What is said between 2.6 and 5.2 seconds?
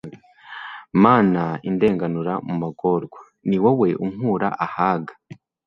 magorwa ni wowe unkura ahaga